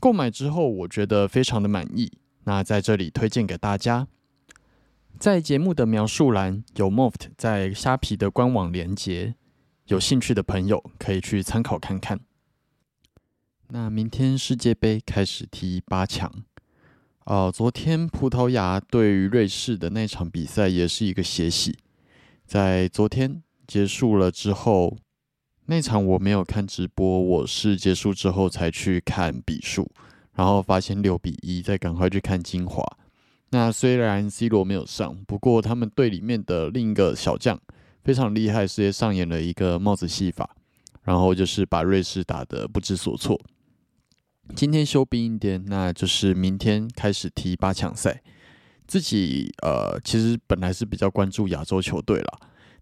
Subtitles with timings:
[0.00, 2.10] 购买之后，我觉得非常的满意。
[2.44, 4.06] 那在这里推荐给大家，
[5.18, 9.34] 在节目的描述栏有 Moft 在虾皮的官网连接，
[9.86, 12.20] 有兴趣的朋友可以去参考看看。
[13.68, 16.32] 那明天世界杯开始踢八强，
[17.24, 21.76] 哦，昨天葡萄牙对于瑞士的那场比赛也是一个血洗，
[22.46, 24.96] 在昨天结束了之后。
[25.70, 29.86] 那场我没有看直播，我是结束之后才去看比数，
[30.32, 32.82] 然后发现六比一，再赶快去看精华。
[33.50, 37.60] 那虽然 C 罗没有上，不过他们队里面的另一个小将
[38.02, 40.56] 非常厉害，直接上演了一个帽子戏法，
[41.02, 43.38] 然后就是把瑞士打得不知所措。
[44.54, 48.22] 今天休兵一天，那就是明天开始踢八强赛。
[48.86, 52.40] 自己呃，其实本来是比较关注亚洲球队了。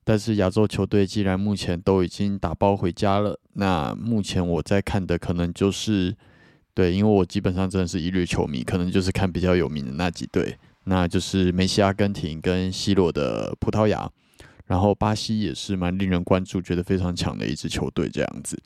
[0.09, 6.17] 但是亚洲球队既然目前都已经打包回家了，那目前我在看的可能就是，
[6.75, 14.09] 对，因为我基本上真的是一律球迷，可能就是看比较有名的那几队，那就是梅西阿根廷跟 C 罗的葡萄牙，
[14.67, 18.57] 然后巴西也是蛮令人关注，觉得非常强的一支球队这样子，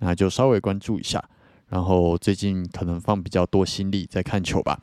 [0.00, 1.24] 那就稍微关注一下，
[1.68, 4.82] 然后最近可能放比较多心力在看球吧。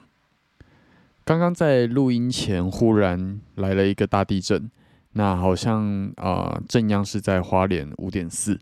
[1.26, 4.72] 刚刚在录音前忽然来了一个大地震。
[5.14, 8.60] 那好像啊，正央是在花莲五点四。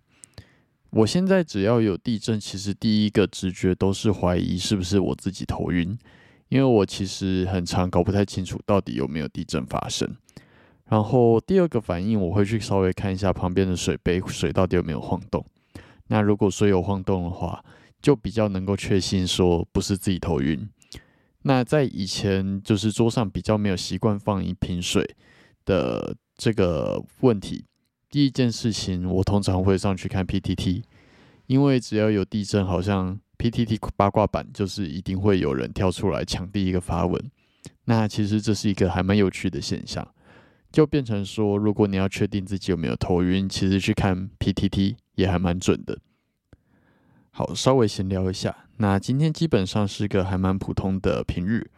[0.89, 5.95] 我现在只要有地震，其实第一个直觉都是怀疑是不是我自己头晕，
[6.47, 10.09] 因为我其实很常搞不太清楚到底有没有地震发生。
[10.85, 15.45] 然后第二个反应，我会去稍微看一下旁边的水杯，水到底有没有晃动。
[16.07, 17.63] 那如果水有晃动的话，
[18.01, 20.67] 就比较能够确信说不是自己头晕。
[21.43, 25.15] 那在以前就是桌上比较没有习惯放一瓶水
[25.63, 26.15] 的。
[26.39, 27.65] 这个问题，
[28.09, 30.81] 第一件事情，我通常会上去看 PTT，
[31.47, 37.21] 因为只要有地震，好像 PTT 八卦版就是一定会有人跳出来抢第一个发文。
[37.83, 40.07] 那其实这是一个还蛮有趣的现象，
[40.71, 45.99] 就变成说，如果你要确定自己有没有头晕，其实去看 PTT 也还蛮准的。
[47.31, 51.69] 好，稍微闲聊一下，那今天基本上是个还蛮普通的平日。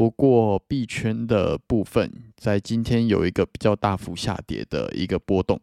[0.00, 5.60] 不过币圈的部分在今天有一个比较大幅下跌的一个波动。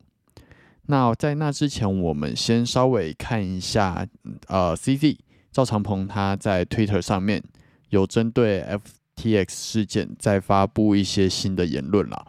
[0.86, 4.08] 那在那之前，我们先稍微看一下，
[4.46, 5.18] 呃，CZ
[5.52, 7.42] 赵长鹏他在 Twitter 上面
[7.90, 8.64] 有针对
[9.16, 12.28] FTX 事件在发布一些新的言论啦。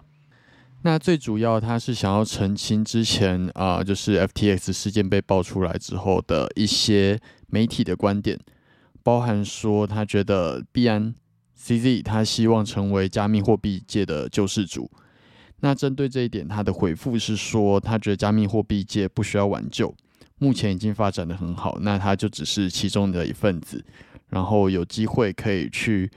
[0.85, 8.41] 那最主要他是想要澄清之前啊，就是 FTX 事件被爆出来之后的一些媒体的观点，
[9.03, 11.15] 包含说他觉得币安。
[11.59, 14.91] CZ 他希望成为加密货币界的救世主。
[15.61, 19.93] 那针对这一点，他的回复是说，他觉得加密货币界不需要挽救，
[20.39, 23.85] 目前已经发展的很好，那他就只是其中的一份子，
[24.29, 26.09] 然后有机会可以去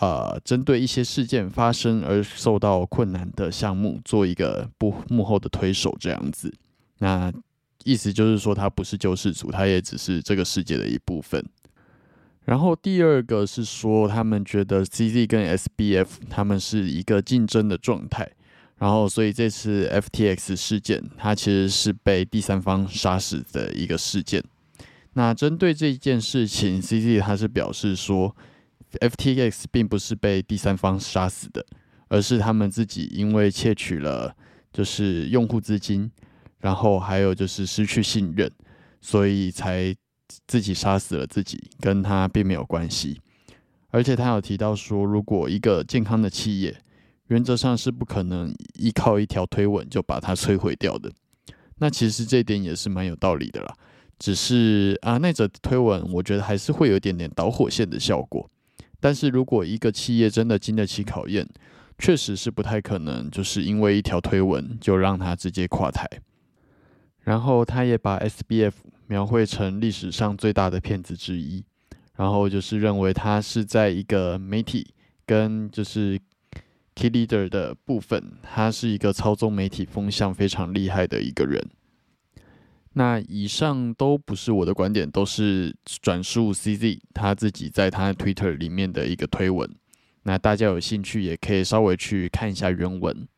[0.00, 6.54] 呃，针对一些事件发生而受到困难的项目，做一个不幕后的推手这样子。
[6.98, 7.32] 那
[7.82, 11.44] 意思就是说，他不是救世主，他也只是这个世界的一部分。
[12.46, 18.30] 然后第二个是说，他们觉得 CZ 跟 SBF 他们是一个竞争的状态，
[18.78, 24.42] 然后所以这次 FTX 事件，它其实是被第三方杀死的一个事件。
[25.14, 28.36] 那针对这件事情，CZ 他是表示说
[29.00, 31.66] ，FTX 并不是被第三方杀死的，
[32.08, 34.36] 而是他们自己因为窃取了
[34.72, 36.08] 就是用户资金，
[36.60, 38.48] 然后还有就是失去信任，
[39.00, 39.92] 所以才
[40.46, 43.20] 自己杀死了自己，跟他并没有关系。
[43.90, 46.76] 而且他有提到说，如果一个健康的企业，
[47.28, 51.10] 原则上是不可能依靠一条推文就把它摧毁掉的。
[51.78, 53.74] 那其实这点也是蛮有道理的啦。
[54.18, 58.48] 只是啊，那则推文我觉得还是会有一点点导火线的效果。
[58.98, 61.46] 但是如果一个企业真的经得起考验，
[61.98, 66.08] 确实是不太可能，就是因为一条推文就让它直接垮台。
[67.20, 68.72] 然后他也把 SBF
[69.06, 71.64] 描绘成历史上最大的骗子之一，
[72.16, 74.94] 然后就是认为他是在一个媒体
[75.24, 76.20] 跟就是
[76.94, 81.62] key leader 的部分，他是一个操纵媒体风向非常厉害的一个人。
[82.94, 89.70] 那以上都不是我的观点，都是转述 CZ 他自己在他的 Twitter 里面的一个推文。
[90.22, 93.28] 那大家有兴趣也可以稍微去看一下原文。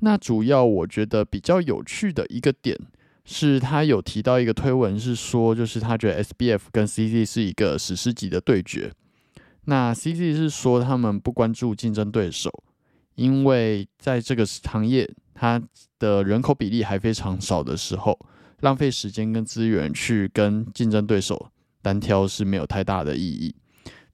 [0.00, 2.76] 那主要我觉得比较有趣的一个点
[3.24, 8.92] 是，他有提到一个推文，是说就是他觉得 SBF 跟 CZ 是一个史诗级的对决。
[9.64, 12.50] 那 CZ 是说他们不关注竞争对手，
[13.14, 15.10] 因为在这个行业。
[15.34, 15.60] 它
[15.98, 18.16] 的人口比例还非常少的时候，
[18.60, 23.52] 浪费时间跟资源去跟竞争对手单挑是没有太大的意义。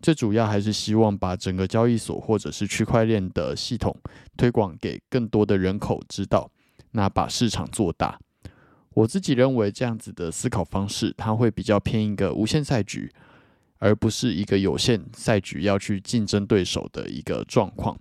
[0.00, 3.94] 最主要还是希望把整个交易所或者是区块链的系统
[4.38, 6.50] 推广给更多的人口知道，
[6.92, 8.18] 那把市场做大。
[8.98, 13.08] 我自己认为这样子的思考方式，它会比较偏一个无限赛局，
[13.78, 17.96] 而不是一个有限赛局要去竞争对手的一个状况。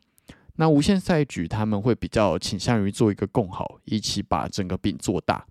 [0.56, 5.46] 那无限赛局他们会比较倾向于做一个共好，一起把整个饼做大。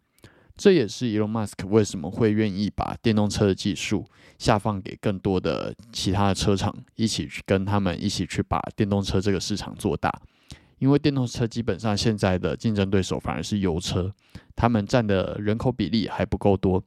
[0.56, 4.04] 这也是 Elon Musk 为什么会愿意把电动车的技术
[4.38, 10.12] 下放给更多的其他的车厂，一起去跟他们一起去把电动车这个市场做大。
[10.78, 14.14] 因为电动车基本上现在的竞争对手反而是油车，
[14.54, 16.82] 他们占的人口比例还不够多。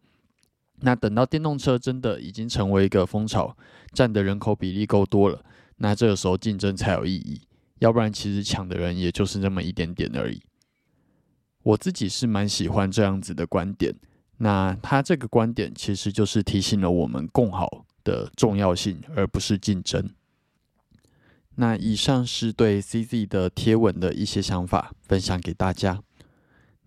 [0.81, 3.57] 那等到电动车真的已经成为一个风潮，
[3.91, 5.43] 占的人口比例够多了，
[5.77, 7.41] 那这个时候竞争才有意义。
[7.79, 10.41] 要不然，其实抢的人也就是那么一点点而已。
[11.63, 13.93] 我自己是蛮喜欢这样子的观点。
[14.37, 20.09] 那他这个观点其实就是提醒了我们共好的重要性，而不是竞争。
[21.59, 26.01] 那以上是对 CZ 的贴文的一些想法，分享给大家。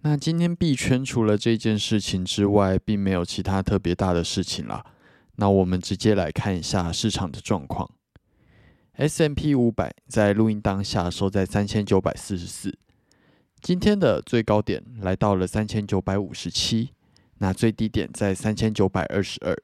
[0.00, 4.86] 那今天币圈除了这件事情之外，并没有其他特别大的事情了。
[5.36, 7.90] 那我们直接来看一下市场的状况。
[8.94, 12.74] S M P 五百在录音当下收在三千九百四十四，
[13.60, 16.92] 今天的最高点来到了三千九百五十七，
[17.40, 19.54] 那最低点在三千九百二十二，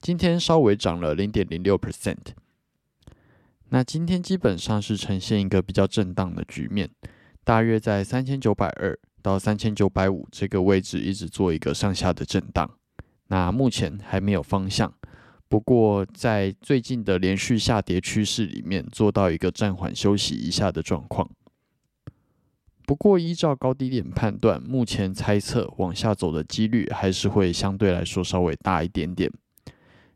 [0.00, 2.16] 今天稍微涨了零点零六 percent。
[3.74, 6.90] 那今天基本上是呈现一个比较震荡的局面，
[7.42, 12.70] 大约在三千九百二到三千九百五这个位置一直做一个上下的震荡，
[13.28, 14.92] 那目前还没有方向。
[15.48, 21.30] 不过，在最近的连续下跌趋势里面，做到一个暂缓休息一下的状况。
[22.84, 29.32] 不过，依照高低点判断，目前猜测往下走的几率还是会相对来说稍微大一点点。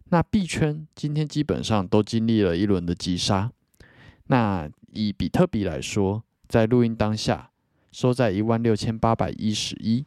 [0.08, 3.50] 那币圈今天基本上都经历了一轮的急杀。
[4.28, 7.50] 那以比特币来说，在录音当下
[7.92, 10.04] 收在一万六千八百一十一，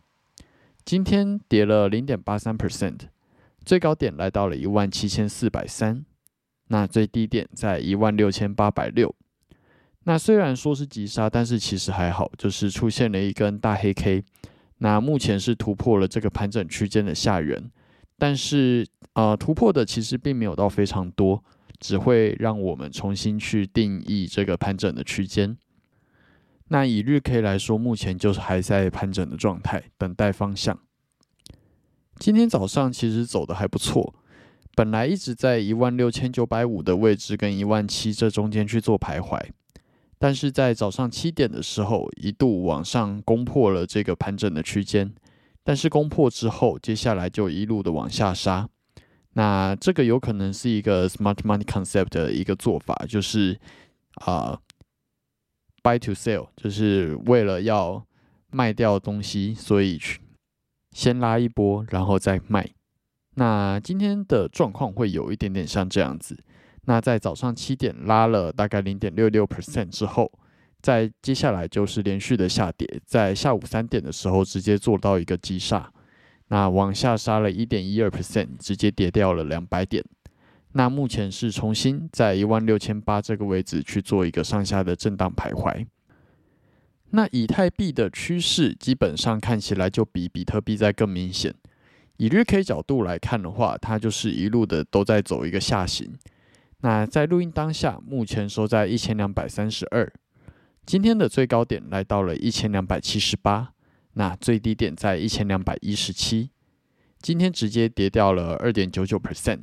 [0.86, 3.02] 今天跌了零点八三 percent。
[3.66, 6.04] 最高点来到了一万七千四百三，
[6.68, 9.14] 那最低点在一万六千八百六。
[10.06, 14.24] 那虽然说是急杀，但是其实还好，就是出现了一根大黑 K。
[14.78, 17.70] 那目前是突破了这个盘整区间的下缘，
[18.20, 21.44] 但是呃突破的其实并没有到非常多，
[21.80, 25.58] 只会让我们重新去定义这个盘整的区间。
[26.68, 30.78] 那以日 K 来说，目前就是还在盘整的状态，等待方向。
[32.20, 34.14] 今天早上其实走的还不错，
[34.76, 39.40] 本来一直在一万六千九百五的位置跟一万七这中间去做徘徊，
[40.20, 45.12] 但是在早上七点的时候一度往上攻破了这个盘整的区间，
[45.64, 48.70] 但是攻破之后，接下来就一路的往下杀。
[49.34, 53.60] 那这个有可能是一个 smart money concept 的一个做法，就是
[54.16, 54.60] 啊
[55.84, 58.06] buy to sell，就是为了要
[58.52, 60.20] 卖掉东西，所以去。
[60.92, 62.68] 先拉一波，然后再卖。
[63.36, 66.44] 那今天的状况会有一点点像这样子。
[66.86, 70.32] 那在早上七点拉了大概零点六六 percent 之后，
[70.82, 75.92] 在接下来就是连续的下跌，在下午三点的时候直接做到一个急杀，
[76.48, 80.04] 那往下杀了一点一二 percent，直接跌掉了两百点。
[80.74, 85.86] 那目前是重新在一万六千八这个位置去做一个上下的震荡徘徊。
[87.12, 91.54] 那以太币的趋势基本上看起来就比比特币在更明显。
[92.18, 96.14] 以日 K 角度来看的话，它就是一路的都在走一个下行。
[96.82, 100.12] 那在录音当下，目前收在一千两百三十二，
[100.86, 103.74] 今天的最高点来到了一千两百七十八，
[104.14, 106.50] 那最低点在一千两百一十七，
[107.22, 109.62] 今天直接跌掉了二点九九 percent，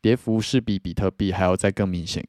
[0.00, 2.26] 跌幅是比比特币还要再更明显。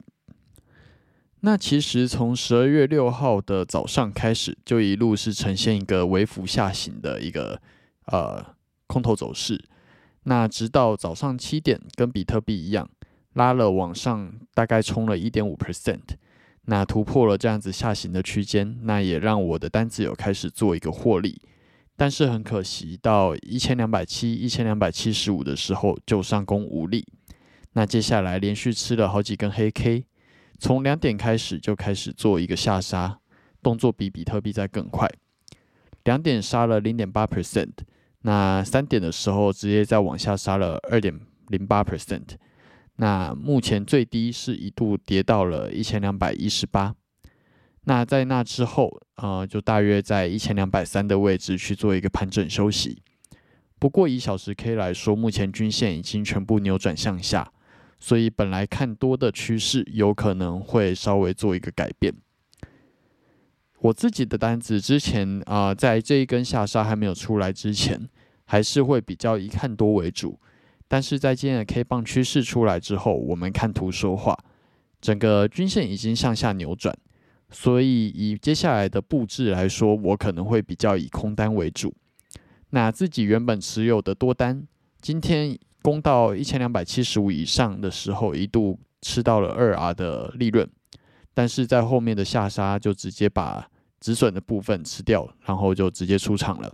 [1.41, 7.61] 那其实从十二月六号的早上开始，就一路是呈现一个微幅下行的一个
[8.07, 8.43] 呃
[8.87, 9.63] 空头走势。
[10.23, 12.89] 那直到早上七点，跟比特币一样，
[13.33, 16.15] 拉了往上，大概冲了一点五 percent，
[16.65, 21.41] 那突破了这样子下行的区间，那也让我的单子有开始做一个获利。
[21.95, 27.05] 但是很可惜，到一千两百七、一千两百七十五的时候就上攻无力。
[27.73, 30.05] 那接下来连续吃了好几根黑 K。
[30.57, 33.19] 从两点开始就开始做一个下杀
[33.61, 35.09] 动作，比比特币在更快。
[36.05, 37.71] 两点杀了零点八 percent，
[38.21, 42.37] 那三点的时候直接再往下杀了二点零八 percent。
[42.97, 46.95] 那目前最低是一度跌到了一千两百一十八。
[47.83, 53.01] 那在那之后，呃，就大约在一千两百三的位置去做一个盘整休息。
[53.77, 57.51] 不过以小时 K 来说，目前均线已经全部扭转向下。
[57.97, 62.13] 所以本来看多的趋势有可能会稍微做一个改变。
[63.79, 68.07] 我自己的单子之前啊，在这一根下杀还没有出来之前，
[68.45, 70.39] 还是会比较以看多为主。
[70.87, 74.37] 但是在今天的 K 棒趋势出来之后，我们看图说话，
[75.01, 76.95] 整个均线已经向下扭转，
[77.49, 81.93] 所以以接下来的布置来说，我可能会比较以空单为主。
[82.69, 84.67] 那自己原本持有的多单，
[85.01, 85.57] 今天。
[85.81, 90.67] 攻到一千两百七十五以上的时候，一度吃到了二 R 的利润，
[91.31, 96.73] 但是在后面的下杀就直接把止损的部分吃掉，然后就直接出场了。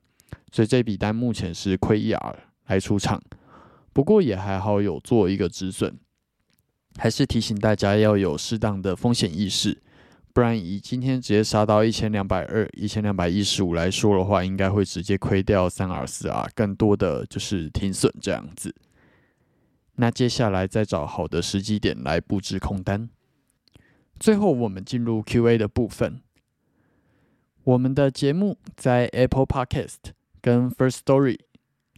[0.53, 3.21] 所以这笔单目前是亏一 R 来出场，
[3.93, 5.95] 不过也还好有做一个止损，
[6.97, 9.81] 还是提醒大家要有适当的风险意识，
[10.33, 18.73] 不然以今天直接杀到一千两百二、一千两百一十五来说的话，应该会直接亏掉三 R 四 R，更多的就是停损这样子。
[19.95, 23.09] 那接下来再找好的时机点来布置空单。
[24.19, 26.21] 最后，我们进入 Q&A 的部分。
[27.63, 29.97] 我们的节目在 Apple Podcast
[30.41, 31.37] 跟 First Story